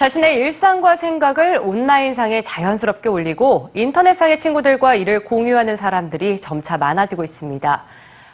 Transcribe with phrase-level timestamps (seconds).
[0.00, 7.84] 자신의 일상과 생각을 온라인상에 자연스럽게 올리고 인터넷상의 친구들과 이를 공유하는 사람들이 점차 많아지고 있습니다.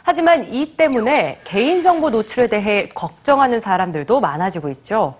[0.03, 5.15] 하지만 이 때문에 개인정보 노출에 대해 걱정하는 사람들도 많아지고 있죠.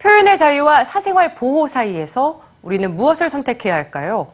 [0.00, 4.26] 표현의 자유와 사생활 보호 사이에서 우리는 무엇을 선택해야 할까요?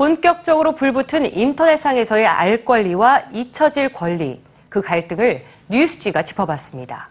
[0.00, 4.40] 본격적으로 불붙은 인터넷상에서의 알 권리와 잊혀질 권리,
[4.70, 7.10] 그 갈등을 뉴스지가 짚어봤습니다.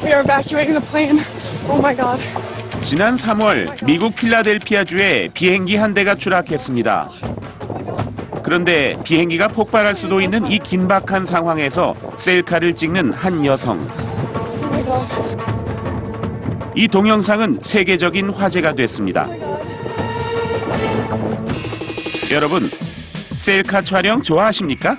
[0.00, 1.20] We are evacuating the plane.
[1.68, 2.22] Oh my god.
[2.86, 7.10] 지난 3월 미국 필라델피아주에 비행기 한 대가 추락했습니다.
[8.44, 13.84] 그런데 비행기가 폭발할 수도 있는 이 긴박한 상황에서 셀카를 찍는 한 여성.
[16.76, 19.26] 이 동영상은 세계적인 화제가 됐습니다.
[22.32, 24.96] 여러분, 셀카 촬영 좋아하십니까?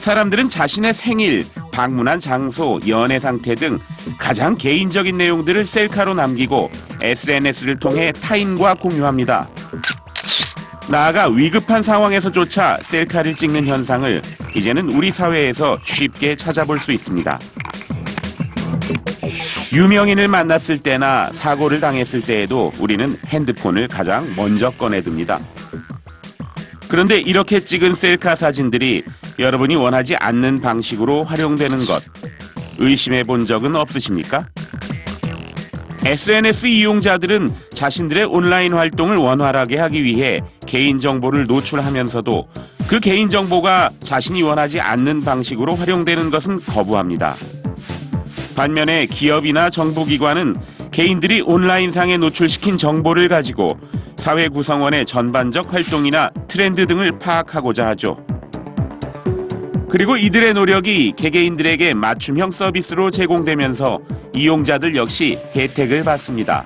[0.00, 3.78] 사람들은 자신의 생일, 방문한 장소, 연애 상태 등
[4.18, 6.70] 가장 개인적인 내용들을 셀카로 남기고
[7.02, 9.48] SNS를 통해 타인과 공유합니다.
[10.90, 14.20] 나아가 위급한 상황에서조차 셀카를 찍는 현상을
[14.54, 17.38] 이제는 우리 사회에서 쉽게 찾아볼 수 있습니다.
[19.72, 25.38] 유명인을 만났을 때나 사고를 당했을 때에도 우리는 핸드폰을 가장 먼저 꺼내듭니다.
[26.88, 29.04] 그런데 이렇게 찍은 셀카 사진들이
[29.38, 32.02] 여러분이 원하지 않는 방식으로 활용되는 것
[32.78, 34.48] 의심해 본 적은 없으십니까?
[36.04, 42.48] SNS 이용자들은 자신들의 온라인 활동을 원활하게 하기 위해 개인정보를 노출하면서도
[42.88, 47.34] 그 개인정보가 자신이 원하지 않는 방식으로 활용되는 것은 거부합니다.
[48.58, 50.56] 반면에 기업이나 정부기관은
[50.90, 53.78] 개인들이 온라인상에 노출시킨 정보를 가지고
[54.16, 58.16] 사회 구성원의 전반적 활동이나 트렌드 등을 파악하고자 하죠.
[59.88, 64.00] 그리고 이들의 노력이 개개인들에게 맞춤형 서비스로 제공되면서
[64.34, 66.64] 이용자들 역시 혜택을 받습니다.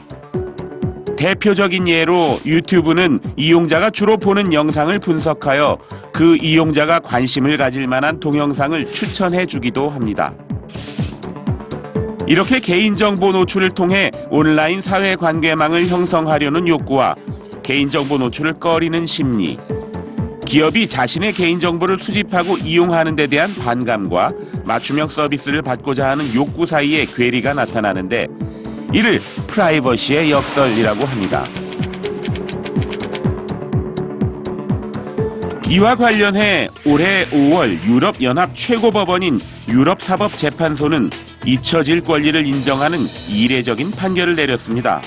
[1.19, 5.77] 대표적인 예로 유튜브는 이용자가 주로 보는 영상을 분석하여
[6.15, 10.33] 그 이용자가 관심을 가질 만한 동영상을 추천해 주기도 합니다.
[12.33, 17.15] 이렇게 개인정보 노출을 통해 온라인 사회 관계망을 형성하려는 욕구와
[17.63, 19.59] 개인정보 노출을 꺼리는 심리,
[20.47, 24.31] 기업이 자신의 개인정보를 수집하고 이용하는 데 대한 반감과
[24.65, 28.29] 맞춤형 서비스를 받고자 하는 욕구 사이에 괴리가 나타나는데
[28.95, 29.19] 이를
[29.49, 31.45] 프라이버시의 역설이라고 합니다.
[35.69, 39.39] 이와 관련해 올해 5월 유럽연합 최고법원인
[39.69, 41.11] 유럽사법재판소는
[41.45, 42.99] 잊혀질 권리를 인정하는
[43.31, 45.03] 이례적인 판결을 내렸습니다.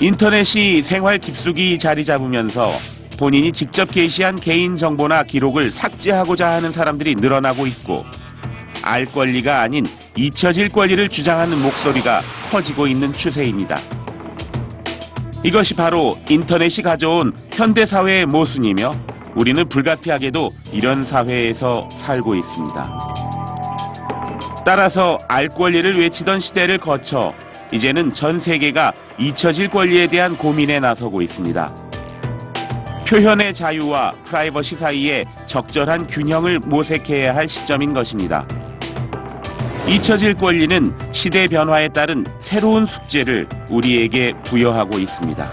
[0.00, 2.68] 인터넷이 생활 깊숙이 자리 잡으면서
[3.18, 8.04] 본인이 직접 게시한 개인 정보나 기록을 삭제하고자 하는 사람들이 늘어나고 있고
[8.82, 9.86] 알 권리가 아닌
[10.16, 13.78] 잊혀질 권리를 주장하는 목소리가 커지고 있는 추세입니다.
[15.44, 18.92] 이것이 바로 인터넷이 가져온 현대 사회의 모순이며
[19.34, 23.11] 우리는 불가피하게도 이런 사회에서 살고 있습니다.
[24.64, 27.34] 따라서 알 권리를 외치던 시대를 거쳐
[27.72, 31.72] 이제는 전 세계가 잊혀질 권리에 대한 고민에 나서고 있습니다.
[33.08, 38.46] 표현의 자유와 프라이버시 사이에 적절한 균형을 모색해야 할 시점인 것입니다.
[39.86, 45.44] 잊혀질 권리는 시대 변화에 따른 새로운 숙제를 우리에게 부여하고 있습니다.